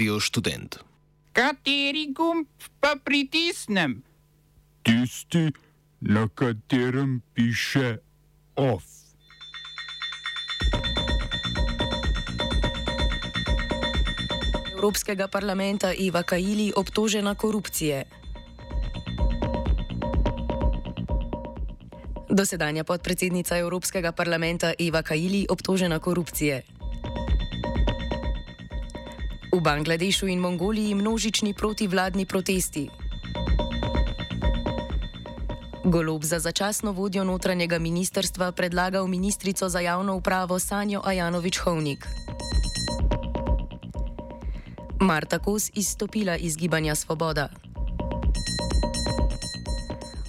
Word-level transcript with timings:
Radio 0.00 0.16
študent. 0.16 0.80
Kateri 1.36 2.08
gumb 2.16 2.48
pa 2.80 2.96
pritisnem? 3.04 4.00
Tisti, 4.80 5.52
na 6.00 6.24
katerem 6.32 7.20
piše 7.36 8.00
OF. 8.56 8.80
Evropskega 14.72 15.28
parlamenta 15.28 15.92
Eva 15.92 16.24
Kajili 16.24 16.72
obtožena 16.72 17.34
korupcije. 17.36 18.04
Dosedanja 22.32 22.88
podpredsednica 22.88 23.56
Evropskega 23.56 24.16
parlamenta 24.16 24.72
Eva 24.80 25.02
Kajili 25.02 25.44
obtožena 25.50 25.98
korupcije. 25.98 26.79
V 29.50 29.58
Bangladešu 29.58 30.30
in 30.30 30.38
Mongoliji 30.38 30.94
množični 30.94 31.54
protivladni 31.54 32.26
protesti. 32.26 32.86
Golob 35.84 36.22
za 36.24 36.38
začasno 36.38 36.92
vodjo 36.92 37.24
notranjega 37.24 37.78
ministerstva 37.78 38.52
predlagal 38.52 39.06
ministrico 39.06 39.68
za 39.68 39.80
javno 39.80 40.14
upravo 40.16 40.58
Sanjo 40.58 41.02
Ajanovič-Hovnik. 41.04 42.06
Marta 45.00 45.38
Kos 45.38 45.70
izstopila 45.74 46.36
iz 46.36 46.56
gibanja 46.56 46.94
Svoboda. 46.94 47.48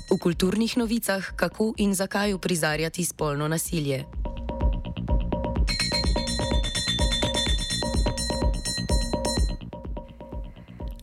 V 0.09 0.17
kulturnih 0.17 0.77
novicah, 0.77 1.31
kako 1.35 1.73
in 1.77 1.93
zakaj 1.93 2.34
uprizarjati 2.34 3.05
spolno 3.05 3.48
nasilje. 3.48 4.20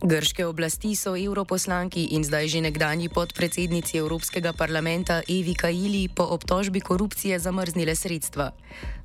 Grške 0.09 0.41
oblasti 0.45 0.97
so 0.97 1.13
europoslanki 1.13 2.17
in 2.17 2.25
zdaj 2.25 2.49
že 2.49 2.65
nekdani 2.65 3.13
podpredsednici 3.13 4.01
Evropskega 4.01 4.57
parlamenta 4.57 5.21
Evi 5.29 5.53
Kajili 5.53 6.09
po 6.09 6.25
obtožbi 6.25 6.81
korupcije 6.81 7.37
zamrznile 7.37 7.93
sredstva. 7.93 8.49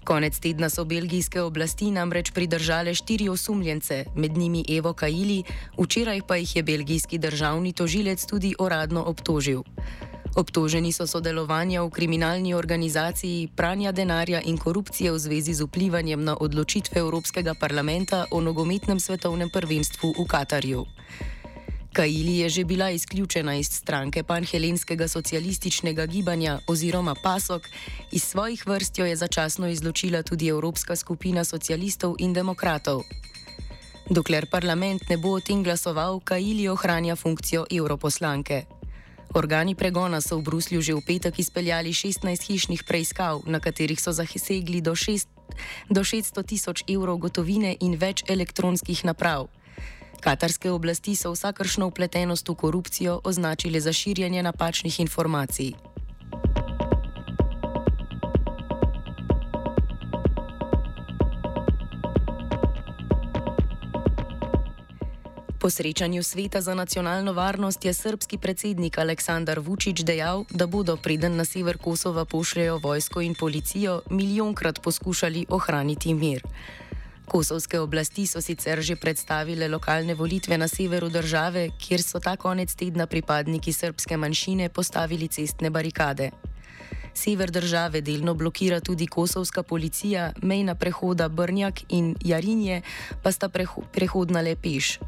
Konec 0.09 0.41
tedna 0.41 0.73
so 0.73 0.89
belgijske 0.89 1.45
oblasti 1.45 1.93
namreč 1.93 2.33
pridržale 2.33 2.97
štiri 2.97 3.29
osumljence, 3.29 4.09
med 4.17 4.33
njimi 4.33 4.65
Evo 4.65 4.97
Kajili, 4.97 5.45
včeraj 5.77 6.25
pa 6.25 6.41
jih 6.41 6.57
je 6.57 6.63
belgijski 6.63 7.21
državni 7.21 7.77
tožilec 7.77 8.25
tudi 8.25 8.57
uradno 8.57 9.05
obtožil. 9.05 9.61
Obtoženi 10.35 10.91
so 10.91 11.07
sodelovanja 11.07 11.87
v 11.87 11.95
kriminalni 11.95 12.55
organizaciji, 12.59 13.55
pranja 13.55 13.93
denarja 13.95 14.43
in 14.43 14.59
korupcije 14.59 15.15
v 15.15 15.19
zvezi 15.19 15.55
z 15.55 15.63
vplivanjem 15.63 16.19
na 16.19 16.35
odločitve 16.35 16.99
Evropskega 16.99 17.55
parlamenta 17.55 18.27
o 18.35 18.43
nogometnem 18.43 18.99
svetovnem 18.99 19.47
prvenstvu 19.47 20.11
v 20.19 20.27
Katarju. 20.27 20.83
Kajili 21.95 22.43
je 22.43 22.49
že 22.49 22.65
bila 22.65 22.91
izključena 22.91 23.55
iz 23.55 23.71
stranke 23.71 24.27
panhelenskega 24.27 25.09
socialističnega 25.09 26.07
gibanja 26.07 26.59
oziroma 26.67 27.15
PASOK, 27.15 27.63
iz 28.11 28.23
svojih 28.25 28.67
vrst 28.67 28.99
jo 28.99 29.07
je 29.07 29.17
začasno 29.17 29.69
izločila 29.71 30.23
tudi 30.23 30.51
Evropska 30.51 30.97
skupina 30.97 31.45
socialistov 31.45 32.19
in 32.19 32.33
demokratov. 32.35 33.07
Dokler 34.11 34.51
parlament 34.51 35.09
ne 35.09 35.17
bo 35.17 35.39
o 35.39 35.41
tem 35.41 35.63
glasoval, 35.63 36.21
Kajili 36.21 36.69
ohranja 36.69 37.17
funkcijo 37.17 37.65
europoslanke. 37.71 38.74
Organi 39.35 39.75
pregona 39.75 40.23
so 40.23 40.39
v 40.39 40.47
Bruslju 40.47 40.79
že 40.79 40.95
v 40.95 41.03
petek 41.03 41.43
izpeljali 41.43 41.91
16 41.91 42.23
hišnih 42.23 42.87
preiskav, 42.87 43.43
na 43.51 43.59
katerih 43.59 43.99
so 43.99 44.15
zasegli 44.15 44.79
do, 44.79 44.95
do 45.91 46.01
600 46.07 46.47
tisoč 46.47 46.87
evrov 46.87 47.19
gotovine 47.19 47.75
in 47.83 47.99
več 47.99 48.23
elektronskih 48.31 49.03
naprav. 49.03 49.51
Katarske 50.23 50.71
oblasti 50.71 51.19
so 51.19 51.35
vsakršno 51.35 51.91
upletenost 51.91 52.49
v 52.49 52.55
korupcijo 52.55 53.21
označile 53.27 53.83
za 53.83 53.93
širjanje 53.93 54.43
napačnih 54.43 55.01
informacij. 55.01 55.94
Po 65.65 65.71
srečanju 65.71 66.23
Sveta 66.23 66.61
za 66.61 66.75
nacionalno 66.75 67.33
varnost 67.33 67.85
je 67.85 67.95
srpski 67.95 68.39
predsednik 68.39 68.99
Aleksandar 68.99 69.61
Vučić 69.61 70.05
dejal, 70.05 70.45
da 70.51 70.67
bodo 70.67 70.97
preden 70.97 71.37
na 71.37 71.45
sever 71.45 71.79
Kosova 71.79 72.25
pošljajo 72.25 72.79
vojsko 72.79 73.21
in 73.21 73.35
policijo, 73.35 74.03
milijonkrat 74.11 74.83
poskušali 74.83 75.47
ohraniti 75.49 76.15
mir. 76.15 76.43
Kosovske 77.25 77.81
oblasti 77.81 78.27
so 78.27 78.41
sicer 78.41 78.83
že 78.83 78.97
predstavile 78.97 79.69
lokalne 79.69 80.15
volitve 80.15 80.59
na 80.59 80.69
severu 80.69 81.09
države, 81.09 81.71
kjer 81.81 82.03
so 82.03 82.21
ta 82.21 82.37
konec 82.37 82.75
tedna 82.75 83.07
pripadniki 83.07 83.73
srpske 83.73 84.17
manjšine 84.17 84.69
postavili 84.69 85.29
cestne 85.29 85.71
barikade. 85.71 86.31
Sever 87.15 87.51
države 87.51 88.01
delno 88.01 88.35
blokira 88.35 88.81
tudi 88.81 89.07
kosovska 89.07 89.63
policija, 89.63 90.33
mejna 90.43 90.75
prehoda 90.75 91.29
Brnjak 91.29 91.81
in 91.89 92.17
Jarinje 92.21 92.83
pa 93.23 93.33
sta 93.33 93.49
prehodna 93.93 94.41
le 94.41 94.57
peš. 94.57 94.99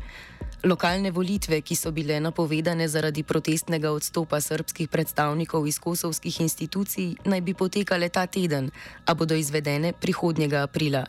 Lokalne 0.65 1.11
volitve, 1.11 1.61
ki 1.61 1.77
so 1.77 1.91
bile 1.93 2.17
napovedane 2.21 2.89
zaradi 2.89 3.23
protestnega 3.23 3.91
odstopa 3.93 4.41
srpskih 4.41 4.89
predstavnikov 4.89 5.67
iz 5.69 5.79
kosovskih 5.79 6.41
institucij, 6.41 7.15
naj 7.25 7.41
bi 7.41 7.55
potekale 7.55 8.09
ta 8.09 8.27
teden, 8.27 8.71
a 9.05 9.15
bodo 9.15 9.35
izvedene 9.35 9.93
prihodnjega 9.93 10.63
aprila. 10.63 11.05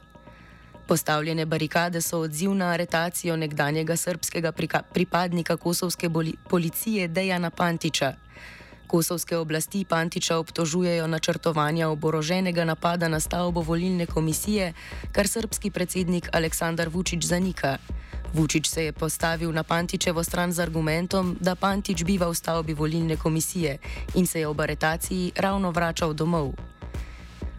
Postavljene 0.87 1.45
barikade 1.45 2.01
so 2.01 2.19
odziv 2.19 2.53
na 2.53 2.73
aretacijo 2.75 3.35
nekdanjega 3.35 3.95
srpskega 3.95 4.51
pripadnika 4.93 5.57
kosovske 5.57 6.09
policije 6.49 7.07
Dejana 7.07 7.49
Pantiča. 7.49 8.13
Kosovske 8.87 9.37
oblasti 9.37 9.85
Pantiča 9.85 10.37
obtožujejo 10.37 11.07
načrtovanja 11.07 11.89
oboroženega 11.89 12.65
napada 12.65 13.07
na 13.07 13.19
stavbo 13.19 13.61
volilne 13.61 14.05
komisije, 14.05 14.73
kar 15.11 15.27
srpski 15.27 15.71
predsednik 15.71 16.29
Aleksandar 16.33 16.89
Vučić 16.89 17.23
zanika. 17.23 17.77
Vučić 18.33 18.67
se 18.67 18.85
je 18.85 18.91
postavil 18.91 19.51
na 19.51 19.63
Pantičevo 19.63 20.23
stran 20.23 20.51
z 20.51 20.59
argumentom, 20.59 21.37
da 21.39 21.55
Pantič 21.55 22.03
biva 22.03 22.27
v 22.27 22.33
stavbi 22.33 22.73
volilne 22.73 23.17
komisije 23.17 23.77
in 24.15 24.27
se 24.27 24.39
je 24.39 24.47
ob 24.47 24.61
aretaciji 24.61 25.31
ravno 25.35 25.71
vračal 25.71 26.13
domov. 26.13 26.53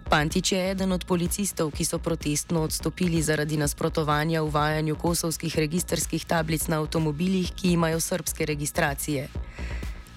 Pantič 0.09 0.53
je 0.53 0.71
eden 0.71 0.93
od 0.93 1.05
policistov, 1.05 1.69
ki 1.71 1.84
so 1.84 1.99
protestno 1.99 2.62
odstopili 2.65 3.22
zaradi 3.22 3.56
nasprotovanja 3.56 4.43
uvajanju 4.43 4.97
kosovskih 4.97 5.59
registrskih 5.59 6.25
tablic 6.25 6.66
na 6.66 6.81
avtomobilih, 6.81 7.53
ki 7.53 7.72
imajo 7.72 8.00
srpske 8.00 8.47
registracije. 8.47 9.28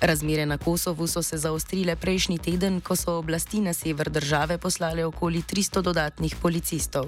Razmere 0.01 0.45
na 0.45 0.57
Kosovu 0.57 1.07
so 1.07 1.21
se 1.21 1.37
zaostrile 1.37 1.95
prejšnji 1.95 2.37
teden, 2.37 2.81
ko 2.81 2.95
so 2.95 3.19
oblasti 3.21 3.61
na 3.61 3.73
sever 3.73 4.09
države 4.09 4.57
poslale 4.57 5.05
okoli 5.05 5.43
300 5.45 5.81
dodatnih 5.81 6.35
policistov. 6.41 7.05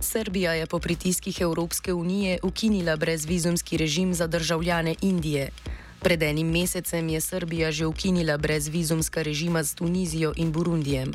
Srbija 0.00 0.52
je 0.52 0.66
po 0.66 0.78
pritiskih 0.78 1.40
Evropske 1.40 1.92
unije 1.92 2.38
ukinila 2.42 2.96
brezvizumski 2.96 3.76
režim 3.76 4.14
za 4.14 4.26
državljane 4.26 4.94
Indije. 5.00 5.50
Pred 6.00 6.22
enim 6.22 6.50
mesecem 6.50 7.08
je 7.08 7.20
Srbija 7.20 7.72
že 7.72 7.86
ukinila 7.86 8.36
brezvizumska 8.36 9.22
režima 9.22 9.62
z 9.62 9.74
Tunizijo 9.74 10.32
in 10.36 10.52
Burundijem. 10.52 11.12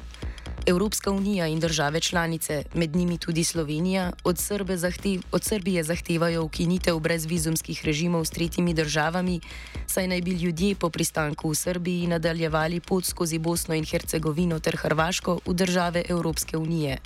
Evropska 0.65 1.11
unija 1.11 1.47
in 1.47 1.59
države 1.59 1.99
članice, 1.99 2.63
med 2.73 2.95
njimi 2.95 3.17
tudi 3.17 3.43
Slovenija, 3.43 4.11
od, 4.23 4.37
zahtev, 4.75 5.21
od 5.31 5.43
Srbije 5.43 5.83
zahtevajo 5.83 6.43
ukinitev 6.43 6.99
brezvizumskih 6.99 7.85
režimov 7.85 8.25
s 8.25 8.29
tretjimi 8.29 8.73
državami, 8.73 9.39
saj 9.87 10.07
naj 10.07 10.21
bi 10.21 10.31
ljudje 10.31 10.75
po 10.75 10.89
pristanku 10.89 11.49
v 11.49 11.55
Srbiji 11.55 12.07
nadaljevali 12.07 12.79
pot 12.79 13.05
skozi 13.05 13.39
Bosno 13.39 13.75
in 13.75 13.85
Hercegovino 13.85 14.59
ter 14.59 14.75
Hrvaško 14.77 15.39
v 15.45 15.53
države 15.53 16.03
Evropske 16.09 16.57
unije. 16.57 16.97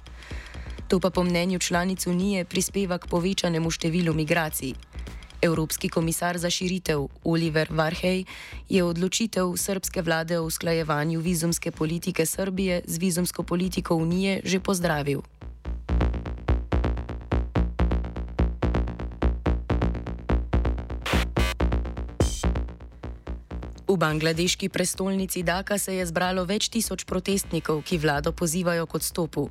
To 0.88 1.00
pa 1.00 1.10
po 1.10 1.24
mnenju 1.24 1.60
članic 1.60 2.07
Unije 2.07 2.46
prispeva 2.46 2.98
k 2.98 3.07
povečanemu 3.07 3.72
številu 3.72 4.13
migracij. 4.13 4.74
Evropski 5.42 5.90
komisar 5.90 6.38
za 6.38 6.50
širitev 6.50 7.08
Oliver 7.24 7.68
Varhej 7.70 8.26
je 8.70 8.84
odločitev 8.84 9.56
srpske 9.58 10.02
vlade 10.02 10.40
o 10.40 10.44
usklajevanju 10.44 11.20
vizumske 11.20 11.72
politike 11.72 12.26
Srbije 12.26 12.82
z 12.86 12.98
vizumsko 12.98 13.44
politiko 13.44 13.96
Unije 13.96 14.42
že 14.44 14.60
pozdravil. 14.60 15.22
V 23.88 23.98
bangladeški 23.98 24.70
prestolnici 24.70 25.44
Daka 25.44 25.78
se 25.78 25.96
je 25.96 26.06
zbralo 26.06 26.44
več 26.44 26.68
tisoč 26.68 27.06
protestnikov, 27.08 27.80
ki 27.80 28.02
vlado 28.04 28.34
pozivajo 28.36 28.84
k 28.92 28.96
odstopu. 29.00 29.50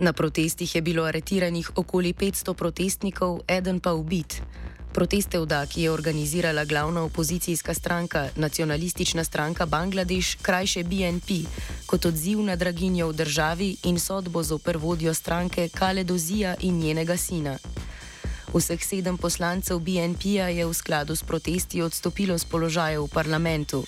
Na 0.00 0.12
protestih 0.12 0.74
je 0.74 0.82
bilo 0.82 1.04
aretiranih 1.04 1.70
okoli 1.76 2.12
500 2.12 2.52
protestnikov, 2.52 3.40
eden 3.48 3.80
pa 3.80 3.92
ubit. 3.96 4.42
Proteste 4.90 5.38
v 5.38 5.46
Daki 5.46 5.82
je 5.82 5.90
organizirala 5.90 6.64
glavna 6.64 7.02
opozicijska 7.02 7.74
stranka, 7.74 8.28
nacionalistična 8.36 9.24
stranka 9.24 9.66
Bangladeš, 9.66 10.34
krajše 10.42 10.82
BNP, 10.82 11.46
kot 11.86 12.06
odziv 12.06 12.42
na 12.42 12.56
draginjo 12.56 13.08
v 13.08 13.12
državi 13.12 13.76
in 13.84 13.98
sodbo 13.98 14.42
zoper 14.42 14.76
vodjo 14.76 15.14
stranke 15.14 15.68
Kaledozija 15.68 16.56
in 16.60 16.78
njenega 16.78 17.16
sina. 17.16 17.58
Vseh 18.54 18.82
sedem 18.82 19.18
poslancev 19.18 19.78
BNP-ja 19.78 20.48
je 20.50 20.66
v 20.66 20.74
skladu 20.74 21.16
s 21.16 21.22
protesti 21.22 21.82
odstopilo 21.82 22.38
z 22.38 22.44
položaja 22.44 23.00
v 23.00 23.06
parlamentu. 23.06 23.86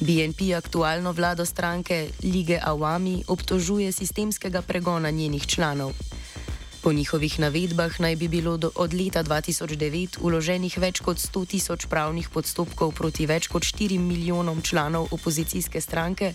BNP 0.00 0.52
aktualno 0.54 1.12
vlado 1.12 1.46
stranke 1.46 2.10
Lige 2.22 2.60
Awami 2.60 3.24
obtožuje 3.26 3.92
sistemskega 3.92 4.62
pregona 4.62 5.10
njenih 5.10 5.46
članov. 5.46 6.07
Po 6.88 6.92
njihovih 6.92 7.40
navedbah 7.40 8.00
naj 8.00 8.16
bi 8.16 8.28
bilo 8.28 8.58
od 8.74 8.94
leta 8.94 9.20
2009 9.24 10.16
uloženih 10.24 10.78
več 10.80 11.00
kot 11.04 11.18
100 11.20 11.42
tisoč 11.46 11.84
pravnih 11.86 12.30
podstopkov 12.32 12.94
proti 12.96 13.26
več 13.28 13.48
kot 13.52 13.62
4 13.62 13.98
milijonom 14.00 14.62
članov 14.64 15.12
opozicijske 15.12 15.82
stranke, 15.84 16.30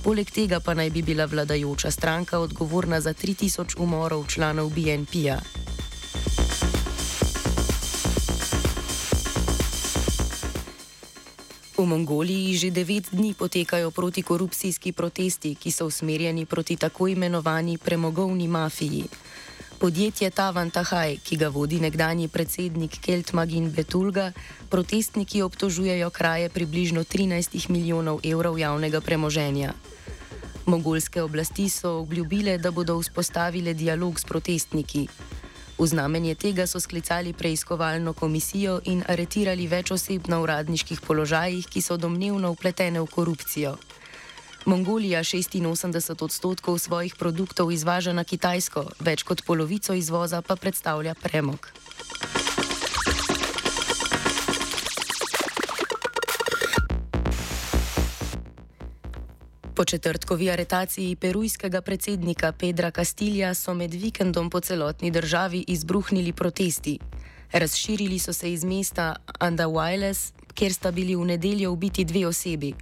poleg 0.00 0.30
tega 0.32 0.60
pa 0.64 0.72
naj 0.74 0.88
bi 0.90 1.02
bila 1.02 1.26
vladajoča 1.28 1.90
stranka 1.90 2.40
odgovorna 2.40 3.00
za 3.00 3.12
3 3.12 3.34
tisoč 3.42 3.76
umorov 3.76 4.24
članov 4.26 4.70
BNP-ja. 4.72 5.36
V 11.76 11.84
Mongoliji 11.84 12.56
že 12.56 12.70
devet 12.70 13.12
dni 13.12 13.34
potekajo 13.34 13.90
protikorupcijski 13.90 14.92
protesti, 14.92 15.54
ki 15.54 15.70
so 15.70 15.92
usmerjeni 15.92 16.46
proti 16.46 16.76
tako 16.76 17.08
imenovani 17.08 17.78
premogovni 17.78 18.48
mafiji. 18.48 19.04
Podjetje 19.80 20.28
Tavan 20.30 20.68
Tahaj, 20.68 21.14
ki 21.24 21.36
ga 21.40 21.48
vodi 21.48 21.78
nekdani 21.80 22.26
predsednik 22.28 22.98
Keltmagin 23.00 23.70
Betulga, 23.72 24.26
protestniki 24.68 25.40
obtožujejo 25.42 26.10
kraje 26.10 26.50
približno 26.52 27.00
13 27.00 27.70
milijonov 27.72 28.20
evrov 28.20 28.58
javnega 28.58 29.00
premoženja. 29.00 29.72
Mongolske 30.66 31.22
oblasti 31.22 31.70
so 31.72 31.94
obljubile, 32.02 32.58
da 32.58 32.70
bodo 32.70 32.98
vzpostavile 33.00 33.72
dialog 33.74 34.20
s 34.20 34.24
protestniki. 34.24 35.06
V 35.78 35.86
znamenje 35.86 36.34
tega 36.34 36.66
so 36.66 36.80
sklicali 36.80 37.32
preiskovalno 37.32 38.12
komisijo 38.12 38.82
in 38.84 39.00
aretirali 39.08 39.64
več 39.66 39.94
oseb 39.96 40.28
na 40.28 40.42
uradniških 40.44 41.00
položajih, 41.00 41.64
ki 41.66 41.80
so 41.80 41.96
domnevno 41.96 42.52
upletene 42.52 43.00
v 43.00 43.08
korupcijo. 43.08 43.78
Mongolija 44.64 45.20
86 45.20 46.24
odstotkov 46.24 46.78
svojih 46.78 47.14
produktov 47.14 47.72
izvaža 47.72 48.12
na 48.12 48.24
Kitajsko, 48.24 48.84
več 49.00 49.22
kot 49.22 49.42
polovico 49.46 49.94
izvoza 49.94 50.42
pa 50.42 50.56
predstavlja 50.56 51.14
premog. 51.14 51.68
Po 59.74 59.84
četrtkovi 59.84 60.50
aretaciji 60.50 61.16
perujskega 61.16 61.80
predsednika 61.80 62.52
Pedra 62.52 62.90
Castilja 62.90 63.54
so 63.54 63.74
med 63.74 63.94
vikendom 63.94 64.50
po 64.50 64.60
celotni 64.60 65.10
državi 65.10 65.64
izbruhnili 65.68 66.32
protesti. 66.32 66.98
Razširili 67.52 68.18
so 68.18 68.32
se 68.32 68.52
iz 68.52 68.64
mesta 68.64 69.16
Andahuayles, 69.38 70.32
kjer 70.54 70.74
sta 70.74 70.90
bili 70.90 71.16
v 71.16 71.24
nedeljo 71.24 71.72
ubiti 71.72 72.04
dve 72.04 72.26
osebi. 72.26 72.74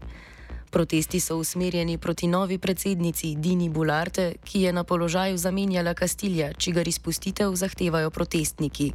Protesti 0.71 1.21
so 1.21 1.37
usmerjeni 1.37 1.99
proti 1.99 2.27
novi 2.27 2.59
predsednici 2.59 3.35
Dini 3.35 3.69
Bularte, 3.69 4.35
ki 4.45 4.63
je 4.63 4.73
na 4.73 4.85
položaju 4.85 5.37
zamenjala 5.37 5.95
Castilja, 5.95 6.53
čigar 6.53 6.89
izpustitev 6.89 7.55
zahtevajo 7.55 8.11
protestniki. 8.11 8.93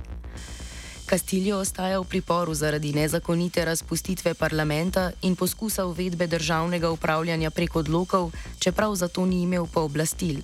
Castillo 1.10 1.60
ostaja 1.60 2.00
v 2.00 2.08
priporu 2.10 2.54
zaradi 2.54 2.94
nezakonite 2.94 3.66
razpustitve 3.66 4.34
parlamenta 4.34 5.12
in 5.22 5.36
poskusa 5.36 5.86
uvedbe 5.86 6.28
državnega 6.28 6.90
upravljanja 6.90 7.52
prek 7.52 7.76
odlokov, 7.76 8.32
čeprav 8.60 8.96
za 8.96 9.08
to 9.08 9.26
ni 9.26 9.42
imel 9.42 9.66
pooblastil. 9.66 10.42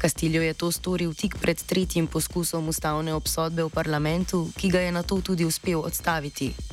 Castillo 0.00 0.42
je 0.42 0.54
to 0.54 0.72
storil 0.72 1.14
tik 1.14 1.36
pred 1.40 1.62
tretjim 1.62 2.06
poskusom 2.06 2.68
ustavne 2.68 3.14
obsodbe 3.14 3.64
v 3.64 3.70
parlamentu, 3.70 4.48
ki 4.56 4.70
ga 4.70 4.80
je 4.80 4.92
na 4.92 5.02
to 5.02 5.20
tudi 5.20 5.44
uspel 5.44 5.80
odstaviti. 5.80 6.65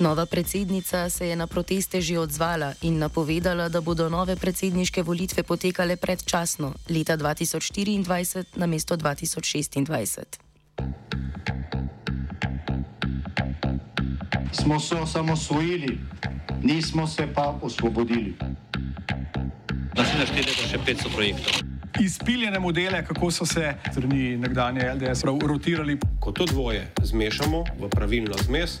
Nova 0.00 0.26
predsednica 0.26 1.10
se 1.10 1.28
je 1.28 1.36
na 1.36 1.46
proteste 1.46 2.00
že 2.00 2.18
odzvala 2.18 2.72
in 2.82 2.98
napovedala, 2.98 3.68
da 3.68 3.80
bodo 3.80 4.08
nove 4.08 4.36
predsedniške 4.36 5.02
volitve 5.02 5.42
potekale 5.42 5.96
predčasno, 5.96 6.72
leta 6.88 7.16
2024 7.16 8.44
na 8.56 8.66
mesto 8.66 8.96
2026. 8.96 10.50
smo 14.52 14.80
se 14.80 14.94
osamosvojili, 14.94 15.98
nismo 16.62 17.06
se 17.06 17.28
pa 17.34 17.58
osvobodili. 17.62 18.34
Naslednje 19.96 20.26
število 20.26 20.62
je 20.62 20.68
še 20.68 20.78
500 20.86 21.14
projektov. 21.14 21.52
Izpiljene 22.00 22.58
modele, 22.58 23.04
kako 23.06 23.30
so 23.30 23.46
se 23.46 23.74
strani 23.90 24.36
nekdanje 24.36 24.92
LDS 24.94 25.24
rotirali. 25.24 25.98
Ko 26.20 26.32
to 26.32 26.46
dvoje 26.46 26.86
zmešamo 27.02 27.64
v 27.80 27.88
pravilno 27.90 28.38
zmes, 28.46 28.80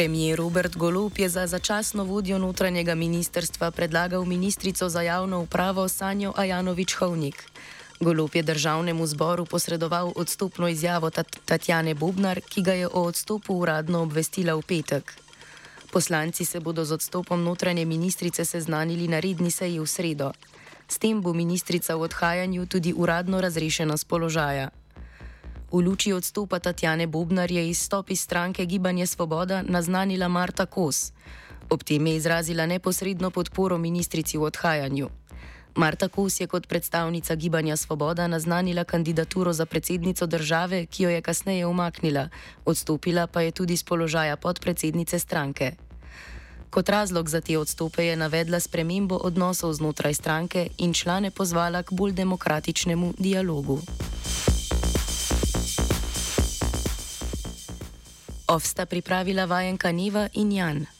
Premijer 0.00 0.38
Robert 0.38 0.76
Golop 0.76 1.18
je 1.18 1.28
za 1.28 1.46
začasno 1.46 2.04
vodjo 2.04 2.38
notranjega 2.38 2.94
ministrstva 2.94 3.70
predlagal 3.70 4.24
ministrico 4.24 4.88
za 4.88 5.02
javno 5.02 5.40
upravo 5.40 5.88
Sanjo 5.88 6.32
Ajanovič-Hovnik. 6.36 7.34
Golop 8.00 8.34
je 8.34 8.42
državnemu 8.42 9.06
zboru 9.06 9.44
posredoval 9.44 10.12
odstopno 10.16 10.68
izjavo 10.68 11.10
Tatjane 11.44 11.94
Bobnar, 11.94 12.40
ki 12.40 12.62
ga 12.62 12.72
je 12.72 12.88
o 12.88 13.02
odstopu 13.02 13.54
uradno 13.54 14.02
obvestila 14.02 14.54
v 14.54 14.62
petek. 14.62 15.12
Poslanci 15.92 16.44
se 16.44 16.60
bodo 16.60 16.84
z 16.84 16.92
odstopom 16.92 17.44
notranje 17.44 17.84
ministrice 17.84 18.44
seznanili 18.44 19.08
na 19.08 19.20
redni 19.20 19.50
seji 19.50 19.80
v 19.80 19.86
sredo. 19.86 20.32
S 20.88 20.98
tem 20.98 21.20
bo 21.20 21.32
ministrica 21.32 21.96
v 21.96 22.08
odhajanju 22.08 22.66
tudi 22.66 22.92
uradno 22.96 23.40
razrešena 23.40 23.96
z 23.96 24.04
položaja. 24.04 24.70
V 25.70 25.78
luči 25.78 26.10
odstopa 26.12 26.58
Tatjane 26.58 27.06
Bobnar 27.06 27.50
je 27.50 27.68
izstop 27.68 28.10
iz 28.10 28.20
stranke 28.20 28.66
Gibanje 28.66 29.06
Svoboda 29.06 29.62
naznanila 29.62 30.28
Marta 30.28 30.66
Kos. 30.66 31.12
Ob 31.70 31.82
tem 31.82 32.06
je 32.06 32.16
izrazila 32.16 32.66
neposredno 32.66 33.30
podporo 33.30 33.78
ministrici 33.78 34.38
v 34.38 34.50
odhajanju. 34.50 35.08
Marta 35.76 36.08
Kos 36.08 36.40
je 36.40 36.46
kot 36.46 36.66
predstavnica 36.66 37.34
Gibanja 37.34 37.76
Svoboda 37.76 38.26
naznanila 38.26 38.84
kandidaturo 38.84 39.52
za 39.52 39.66
predsednico 39.66 40.26
države, 40.26 40.86
ki 40.86 41.02
jo 41.02 41.10
je 41.10 41.22
kasneje 41.22 41.66
umaknila, 41.66 42.28
odstopila 42.64 43.26
pa 43.26 43.40
je 43.40 43.50
tudi 43.50 43.76
z 43.76 43.84
položaja 43.84 44.36
podpredsednice 44.36 45.18
stranke. 45.18 45.72
Kot 46.70 46.88
razlog 46.88 47.28
za 47.28 47.40
te 47.40 47.58
odstope 47.58 48.04
je 48.04 48.16
navedla 48.16 48.60
spremembo 48.60 49.14
odnosov 49.16 49.72
znotraj 49.72 50.14
stranke 50.14 50.68
in 50.78 50.92
člane 50.92 51.30
pozvala 51.30 51.82
k 51.82 51.92
bolj 51.92 52.12
demokratičnemu 52.12 53.14
dialogu. 53.18 53.78
Ovsta 58.50 58.86
pripravila 58.86 59.44
vajenka 59.46 59.92
Neva 59.92 60.26
in 60.34 60.50
Jan. 60.50 60.99